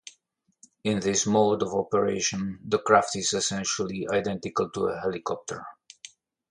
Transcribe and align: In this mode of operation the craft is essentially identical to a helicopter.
In 0.83 0.99
this 0.99 1.27
mode 1.27 1.61
of 1.61 1.75
operation 1.75 2.57
the 2.65 2.79
craft 2.79 3.15
is 3.17 3.33
essentially 3.33 4.07
identical 4.11 4.67
to 4.71 4.87
a 4.87 4.99
helicopter. 4.99 5.63